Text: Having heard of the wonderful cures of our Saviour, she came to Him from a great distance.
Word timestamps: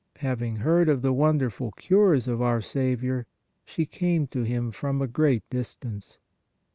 Having 0.17 0.55
heard 0.55 0.89
of 0.89 1.03
the 1.03 1.13
wonderful 1.13 1.73
cures 1.73 2.27
of 2.27 2.41
our 2.41 2.59
Saviour, 2.59 3.27
she 3.63 3.85
came 3.85 4.25
to 4.29 4.41
Him 4.41 4.71
from 4.71 4.99
a 4.99 5.05
great 5.05 5.47
distance. 5.51 6.17